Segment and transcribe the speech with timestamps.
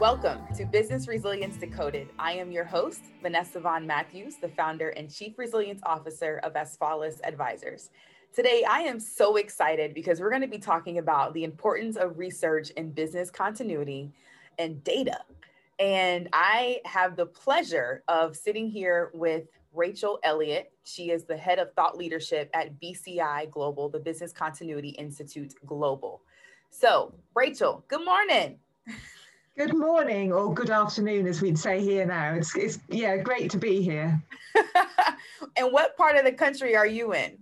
[0.00, 2.10] Welcome to Business Resilience Decoded.
[2.16, 7.20] I am your host, Vanessa Von Matthews, the founder and chief resilience officer of Asfalis
[7.24, 7.90] Advisors.
[8.32, 12.18] Today, I am so excited because we're going to be talking about the importance of
[12.18, 14.12] research in business continuity
[14.58, 15.18] and data.
[15.82, 20.70] And I have the pleasure of sitting here with Rachel Elliott.
[20.84, 26.22] She is the head of thought leadership at BCI Global, the Business Continuity Institute Global.
[26.70, 28.60] So, Rachel, good morning.
[29.58, 32.34] Good morning or good afternoon, as we'd say here now.
[32.34, 34.22] It's, it's yeah, great to be here.
[35.56, 37.38] and what part of the country are you in?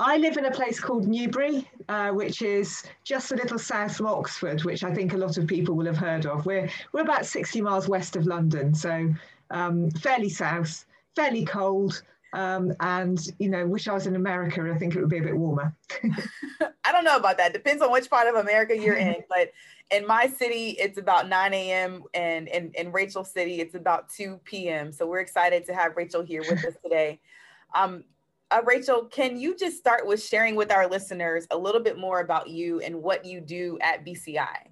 [0.00, 4.06] I live in a place called Newbury, uh, which is just a little south of
[4.06, 6.46] Oxford, which I think a lot of people will have heard of.
[6.46, 9.12] We're we're about 60 miles west of London, so
[9.50, 14.72] um, fairly south, fairly cold, um, and you know, wish I was in America.
[14.74, 15.76] I think it would be a bit warmer.
[16.84, 17.52] I don't know about that.
[17.52, 19.52] Depends on which part of America you're in, but
[19.90, 22.04] in my city, it's about 9 a.m.
[22.14, 24.92] and in, in Rachel City, it's about 2 p.m.
[24.92, 27.20] So we're excited to have Rachel here with us today.
[27.74, 28.04] Um,
[28.50, 32.20] uh, Rachel, can you just start with sharing with our listeners a little bit more
[32.20, 34.70] about you and what you do at BCI?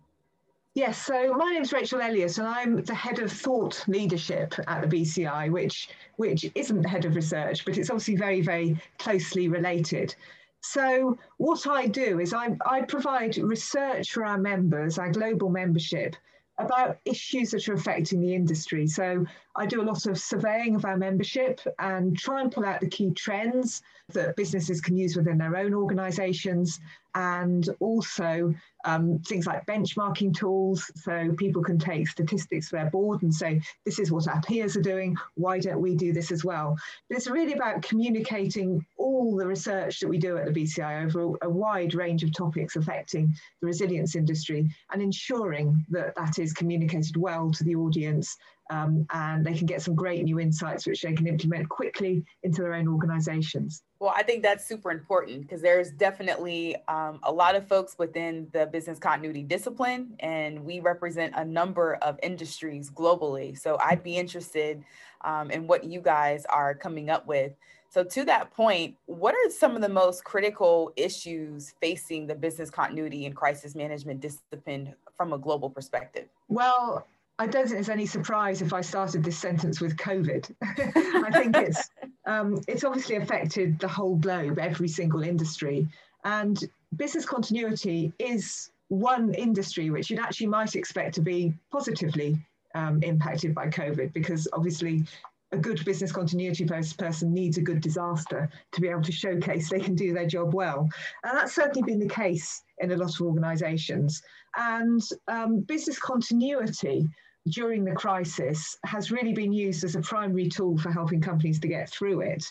[0.75, 4.81] Yes, so my name is Rachel Elliott, and I'm the head of thought leadership at
[4.81, 9.49] the BCI, which which isn't the head of research, but it's obviously very, very closely
[9.49, 10.15] related.
[10.61, 16.17] So what I do is I, I provide research for our members, our global membership,
[16.59, 18.87] about issues that are affecting the industry.
[18.87, 19.25] So
[19.59, 22.89] I do a lot of surveying of our membership and try and pull out the
[22.89, 26.81] key trends that businesses can use within their own organizations
[27.15, 30.91] and also um, things like benchmarking tools.
[30.95, 34.77] So people can take statistics for their board and say, this is what our peers
[34.77, 35.17] are doing.
[35.35, 36.77] Why don't we do this as well?
[37.09, 41.37] But it's really about communicating all the research that we do at the BCI over
[41.43, 47.17] a wide range of topics affecting the resilience industry and ensuring that that is communicated
[47.17, 48.37] well to the audience
[48.71, 52.63] um, and they can get some great new insights which they can implement quickly into
[52.63, 53.83] their own organizations.
[54.01, 58.49] Well, I think that's super important because there's definitely um, a lot of folks within
[58.53, 63.59] the business continuity discipline, and we represent a number of industries globally.
[63.59, 64.85] So I'd be interested
[65.23, 67.53] um, in what you guys are coming up with.
[67.91, 72.71] So, to that point, what are some of the most critical issues facing the business
[72.71, 76.29] continuity and crisis management discipline from a global perspective?
[76.49, 77.07] Well,
[77.41, 80.53] I don't think there's any surprise if I started this sentence with COVID.
[80.63, 81.89] I think it's
[82.27, 85.87] um, it's obviously affected the whole globe, every single industry,
[86.25, 86.63] and
[86.97, 92.39] business continuity is one industry which you'd actually might expect to be positively
[92.75, 95.05] um, impacted by COVID, because obviously
[95.53, 99.81] a good business continuity person needs a good disaster to be able to showcase they
[99.81, 100.89] can do their job well.
[101.25, 104.23] And that's certainly been the case in a lot of organizations.
[104.57, 107.09] And um, business continuity
[107.49, 111.69] during the crisis has really been used as a primary tool for helping companies to
[111.69, 112.45] get through it.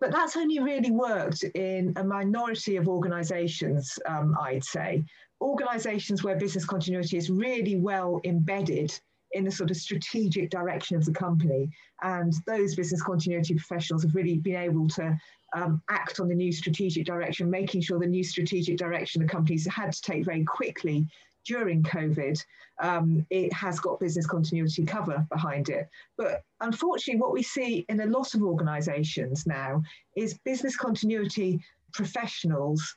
[0.00, 5.04] But that's only really worked in a minority of organizations, um, I'd say.
[5.40, 8.98] Organizations where business continuity is really well embedded
[9.32, 11.70] in the sort of strategic direction of the company.
[12.02, 15.16] And those business continuity professionals have really been able to
[15.54, 19.66] um, act on the new strategic direction, making sure the new strategic direction the companies
[19.66, 21.06] had to take very quickly
[21.44, 22.42] during COVID,
[22.80, 25.88] um, it has got business continuity cover behind it.
[26.16, 29.82] But unfortunately, what we see in a lot of organizations now
[30.16, 31.60] is business continuity
[31.92, 32.96] professionals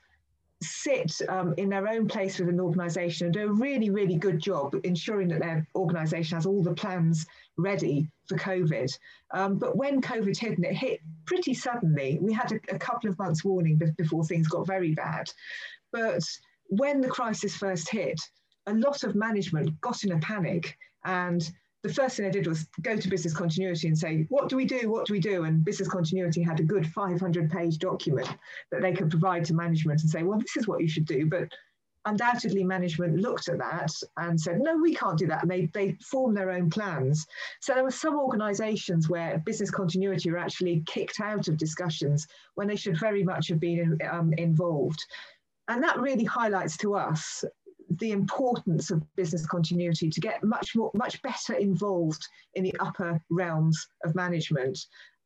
[0.62, 4.40] sit um, in their own place within an organization and do a really, really good
[4.40, 7.26] job ensuring that their organization has all the plans
[7.58, 8.98] ready for COVID.
[9.32, 13.10] Um, but when COVID hit, and it hit pretty suddenly, we had a, a couple
[13.10, 15.30] of months warning before things got very bad.
[15.92, 16.24] But
[16.68, 18.20] when the crisis first hit,
[18.68, 21.52] a lot of management got in a panic and
[21.86, 24.66] the first thing I did was go to business continuity and say, what do we
[24.66, 24.90] do?
[24.90, 25.44] What do we do?
[25.44, 28.28] And business continuity had a good 500 page document
[28.72, 31.28] that they could provide to management and say, well, this is what you should do.
[31.28, 31.48] But
[32.06, 35.44] undoubtedly, management looked at that and said, no, we can't do that.
[35.44, 37.26] And they, they formed their own plans.
[37.62, 42.68] So there were some organizations where business continuity were actually kicked out of discussions when
[42.68, 45.00] they should very much have been um, involved.
[45.68, 47.44] And that really highlights to us
[47.90, 52.26] the importance of business continuity to get much more, much better involved
[52.56, 54.78] in the upper realms of management.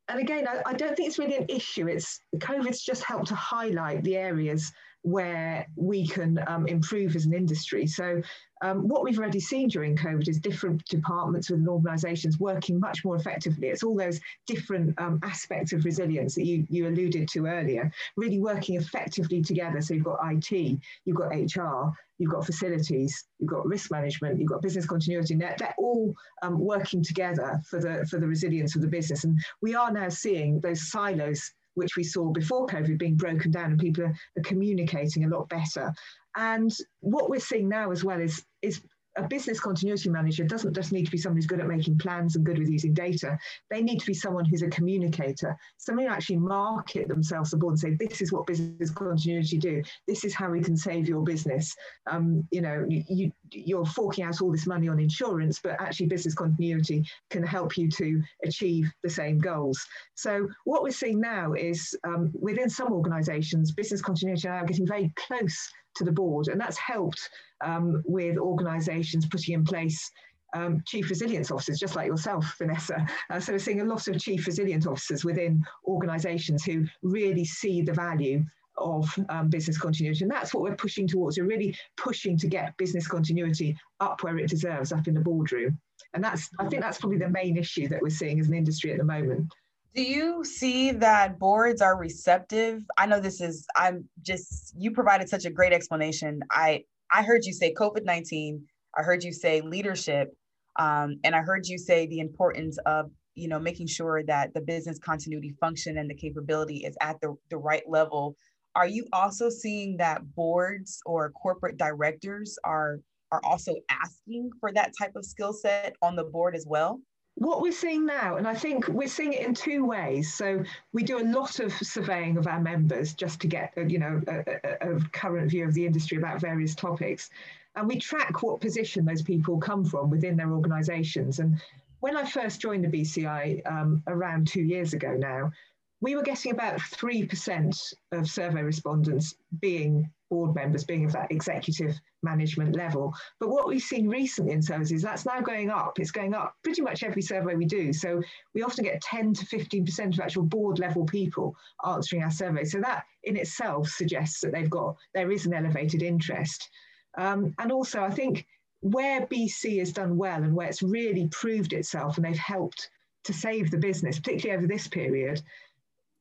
[0.08, 1.88] And again, I, I don't think it's really an issue.
[1.88, 7.32] It's COVID's just helped to highlight the areas where we can um, improve as an
[7.32, 7.86] industry.
[7.86, 8.20] So
[8.62, 13.16] um, what we've already seen during COVID is different departments within organisations working much more
[13.16, 13.68] effectively.
[13.68, 18.40] It's all those different um, aspects of resilience that you, you alluded to earlier, really
[18.40, 19.80] working effectively together.
[19.80, 24.50] So you've got IT, you've got HR, you've got facilities, you've got risk management, you've
[24.50, 25.36] got business continuity.
[25.36, 29.24] They're, they're all um, working together for the, for the resilience of the business.
[29.24, 33.72] And we are now seeing those silos which we saw before COVID being broken down
[33.72, 35.92] and people are, are communicating a lot better.
[36.36, 38.80] And what we're seeing now as well is, is
[39.20, 42.36] a business continuity manager doesn't just need to be someone who's good at making plans
[42.36, 43.38] and good with using data.
[43.70, 47.78] They need to be someone who's a communicator, someone who actually market themselves aboard and
[47.78, 49.82] say, this is what business continuity do.
[50.08, 51.74] This is how we can save your business.
[52.10, 56.34] Um, you know, you, you're forking out all this money on insurance, but actually business
[56.34, 59.78] continuity can help you to achieve the same goals.
[60.14, 65.12] So what we're seeing now is um, within some organizations, business continuity are getting very
[65.16, 66.48] close to the board.
[66.48, 67.28] And that's helped
[67.64, 70.10] um, with organisations putting in place
[70.54, 73.06] um, chief resilience officers, just like yourself, Vanessa.
[73.30, 77.82] Uh, so we're seeing a lot of chief resilience officers within organisations who really see
[77.82, 78.44] the value
[78.76, 80.24] of um, business continuity.
[80.24, 81.38] And that's what we're pushing towards.
[81.38, 85.78] We're really pushing to get business continuity up where it deserves, up in the boardroom.
[86.14, 88.90] And that's, I think that's probably the main issue that we're seeing as an industry
[88.92, 89.52] at the moment.
[89.94, 92.82] Do you see that boards are receptive?
[92.96, 96.40] I know this is I'm just you provided such a great explanation.
[96.50, 98.60] I I heard you say COVID-19,
[98.96, 100.32] I heard you say leadership,
[100.78, 104.60] um, and I heard you say the importance of you know making sure that the
[104.60, 108.36] business continuity function and the capability is at the, the right level.
[108.76, 113.00] Are you also seeing that boards or corporate directors are
[113.32, 117.00] are also asking for that type of skill set on the board as well?
[117.40, 120.34] What we're seeing now, and I think we're seeing it in two ways.
[120.34, 124.20] So we do a lot of surveying of our members just to get, you know,
[124.28, 124.44] a,
[124.82, 127.30] a, a, current view of the industry about various topics,
[127.76, 131.38] and we track what position those people come from within their organisations.
[131.38, 131.58] And
[132.00, 135.50] when I first joined the BCI um, around two years ago now,
[136.00, 142.00] we were getting about 3% of survey respondents being board members, being of that executive
[142.22, 143.12] management level.
[143.38, 145.98] But what we've seen recently in services, that's now going up.
[145.98, 147.92] It's going up pretty much every survey we do.
[147.92, 148.22] So
[148.54, 151.54] we often get 10 to 15% of actual board level people
[151.84, 152.64] answering our survey.
[152.64, 156.70] So that in itself suggests that they've got, there is an elevated interest.
[157.18, 158.46] Um, and also, I think
[158.82, 162.88] where BC has done well and where it's really proved itself and they've helped
[163.24, 165.42] to save the business, particularly over this period,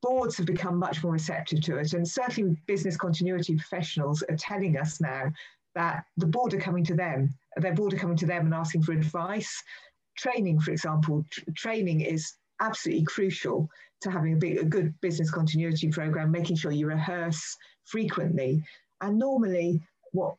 [0.01, 1.93] boards have become much more receptive to it.
[1.93, 5.31] And certainly business continuity professionals are telling us now
[5.75, 8.83] that the board are coming to them, their board are coming to them and asking
[8.83, 9.63] for advice.
[10.17, 13.69] Training, for example, tr training is absolutely crucial
[14.01, 17.55] to having a, big, a good business continuity program, making sure you rehearse
[17.85, 18.63] frequently.
[19.01, 19.81] And normally,
[20.11, 20.35] what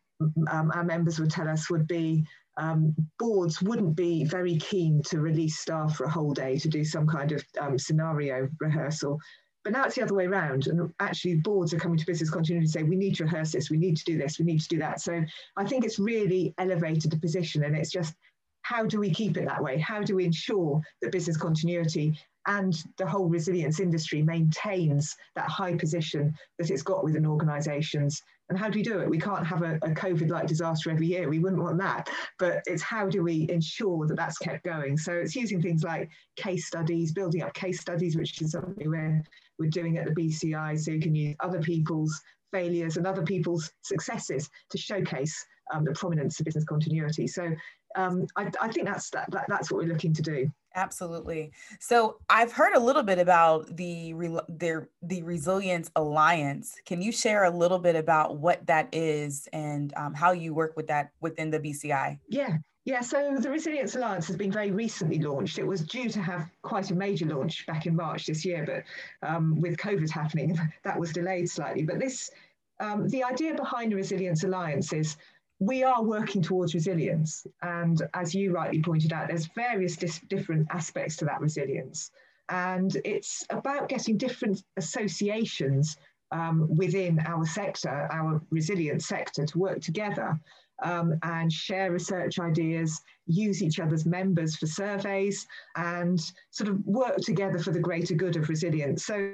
[0.51, 2.25] um, our members would tell us would be
[2.57, 6.85] um, boards wouldn't be very keen to release staff for a whole day to do
[6.85, 9.19] some kind of um, scenario rehearsal.
[9.63, 12.65] But now it's the other way around, and actually boards are coming to business continuity
[12.65, 14.69] and say we need to rehearse this, we need to do this, we need to
[14.69, 15.01] do that.
[15.01, 15.23] So
[15.57, 18.15] I think it's really elevated the position, and it's just
[18.63, 19.79] how do we keep it that way?
[19.79, 25.77] How do we ensure that business continuity and the whole resilience industry maintains that high
[25.77, 28.23] position that it's got within organisations.
[28.49, 29.11] And how do we do it?
[29.11, 31.29] We can't have a, a COVID like disaster every year.
[31.29, 32.09] We wouldn't want that.
[32.39, 34.97] But it's how do we ensure that that's kept going?
[34.97, 39.23] So it's using things like case studies, building up case studies, which is something we're,
[39.61, 40.79] we're doing at the BCI.
[40.81, 42.21] So you can use other people's
[42.53, 47.27] failures and other people's successes to showcase um, the prominence of business continuity.
[47.29, 47.49] So
[47.97, 50.51] um, I, I, think that's that, that, that's what we're looking to do.
[50.77, 51.53] Absolutely.
[51.81, 54.13] So I've heard a little bit about the
[54.49, 56.77] the the Resilience Alliance.
[56.87, 60.77] Can you share a little bit about what that is and um, how you work
[60.77, 62.19] with that within the BCI?
[62.29, 62.59] Yeah.
[62.91, 65.61] Yeah, so the Resilience Alliance has been very recently launched.
[65.61, 69.29] It was due to have quite a major launch back in March this year, but
[69.29, 71.85] um, with COVID happening, that was delayed slightly.
[71.85, 72.33] But this,
[72.81, 75.17] um, the idea behind the Resilience Alliance is
[75.61, 77.47] we are working towards resilience.
[77.63, 82.11] And as you rightly pointed out, there's various dis- different aspects to that resilience.
[82.49, 85.97] And it's about getting different associations
[86.33, 90.41] um, within our sector, our resilience sector, to work together
[90.83, 95.47] um, and share research ideas, use each other's members for surveys,
[95.77, 96.21] and
[96.51, 99.05] sort of work together for the greater good of resilience.
[99.05, 99.33] So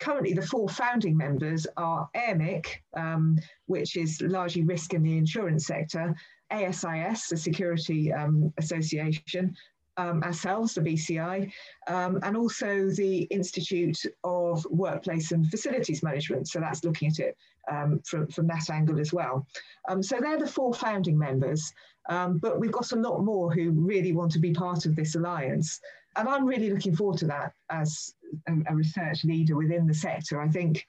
[0.00, 2.66] currently the four founding members are Airmic,
[2.96, 6.14] um, which is largely risk in the insurance sector,
[6.50, 9.54] ASIS, the Security um, Association,
[9.96, 11.50] um, ourselves, the BCI,
[11.86, 16.48] um, and also the Institute of Workplace and Facilities Management.
[16.48, 17.36] So that's looking at it
[17.70, 19.46] um, from, from that angle as well.
[19.88, 21.72] Um, so they're the four founding members,
[22.08, 25.14] um, but we've got a lot more who really want to be part of this
[25.14, 25.80] alliance.
[26.16, 28.14] And I'm really looking forward to that as
[28.48, 30.40] a, a research leader within the sector.
[30.40, 30.86] I think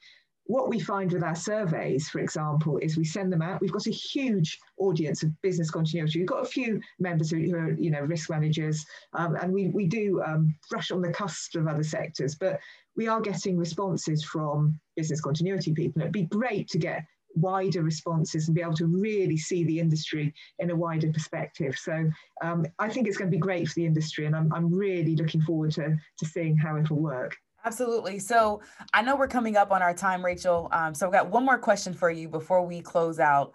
[0.48, 3.62] what we find with our surveys, for example, is we send them out.
[3.62, 6.20] We've got a huge audience of business continuity.
[6.20, 9.88] We've got a few members who, are, you know, risk managers, um, and we, we
[9.88, 12.60] do um, brush on the cusp of other sectors, but
[12.96, 16.02] we are getting responses from business continuity people.
[16.02, 20.34] It'd be great to get wider responses and be able to really see the industry
[20.60, 21.78] in a wider perspective.
[21.78, 22.10] So
[22.42, 25.16] um, I think it's going to be great for the industry, and I'm, I'm really
[25.16, 27.36] looking forward to, to seeing how it'll work.
[27.66, 28.20] Absolutely.
[28.20, 28.62] So
[28.94, 30.70] I know we're coming up on our time, Rachel.
[30.72, 33.54] Um, so I've got one more question for you before we close out.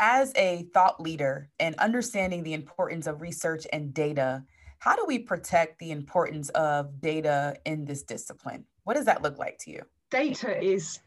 [0.00, 4.44] As a thought leader and understanding the importance of research and data,
[4.80, 8.64] how do we protect the importance of data in this discipline?
[8.82, 9.82] What does that look like to you?
[10.10, 11.00] Data is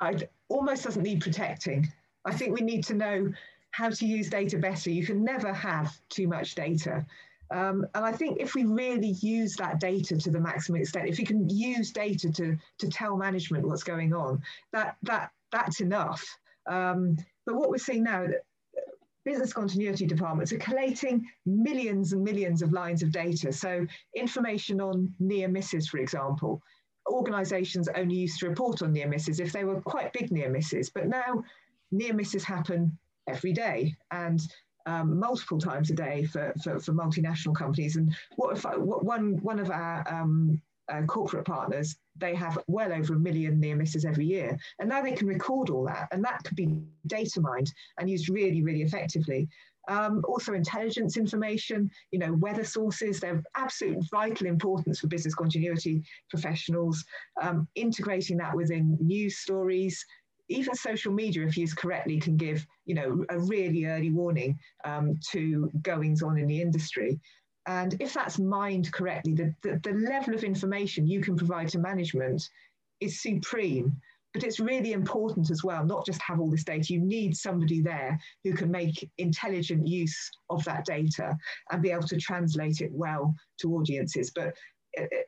[0.00, 0.16] I
[0.48, 1.90] almost doesn't need protecting.
[2.24, 3.32] I think we need to know
[3.70, 4.90] how to use data better.
[4.90, 7.06] You can never have too much data.
[7.50, 11.18] Um, and I think if we really use that data to the maximum extent, if
[11.18, 16.24] we can use data to, to tell management what's going on, that, that, that's enough.
[16.66, 18.42] Um, but what we're seeing now, that
[19.24, 23.52] business continuity departments are collating millions and millions of lines of data.
[23.52, 26.62] So information on near misses, for example,
[27.08, 30.90] organisations only used to report on near misses if they were quite big near misses,
[30.90, 31.42] but now
[31.90, 32.98] near misses happen
[33.28, 33.94] every day.
[34.10, 34.40] And
[34.86, 37.96] um, multiple times a day for, for, for, multinational companies.
[37.96, 42.58] And what if I, what one, one of our um, uh, corporate partners, they have
[42.66, 44.56] well over a million near misses every year.
[44.78, 48.28] And now they can record all that, and that could be data mined and used
[48.28, 49.48] really, really effectively.
[49.86, 56.02] Um, also intelligence information, you know, weather sources, they're absolute vital importance for business continuity
[56.30, 57.04] professionals,
[57.42, 60.04] um, integrating that within news stories,
[60.48, 65.18] even social media, if used correctly, can give you know a really early warning um,
[65.30, 67.18] to goings on in the industry.
[67.66, 71.78] And if that's mined correctly, the, the, the level of information you can provide to
[71.78, 72.46] management
[73.00, 73.96] is supreme.
[74.34, 76.92] But it's really important as well, not just have all this data.
[76.92, 81.36] You need somebody there who can make intelligent use of that data
[81.70, 84.32] and be able to translate it well to audiences.
[84.34, 84.54] But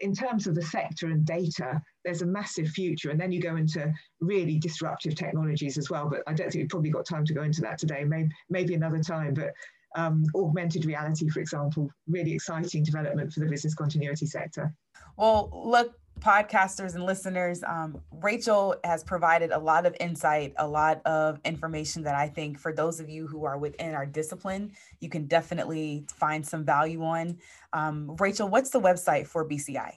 [0.01, 3.11] in terms of the sector and data, there's a massive future.
[3.11, 6.09] And then you go into really disruptive technologies as well.
[6.09, 8.75] But I don't think we've probably got time to go into that today, maybe, maybe
[8.75, 9.35] another time.
[9.35, 9.53] But
[9.97, 14.73] um, augmented reality, for example, really exciting development for the business continuity sector.
[15.17, 21.01] Well, look, podcasters and listeners, um, Rachel has provided a lot of insight, a lot
[21.05, 25.09] of information that I think for those of you who are within our discipline, you
[25.09, 27.39] can definitely find some value on.
[27.73, 29.93] Um, Rachel, what's the website for BCI?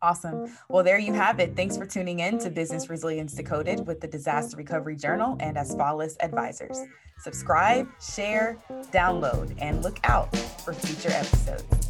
[0.02, 0.56] Awesome.
[0.68, 1.56] Well, there you have it.
[1.56, 6.16] Thanks for tuning in to Business Resilience Decoded with the Disaster Recovery Journal and Asfalis
[6.20, 6.78] Advisors.
[7.18, 8.59] Subscribe, share,
[8.92, 11.89] download, and look out for future episodes.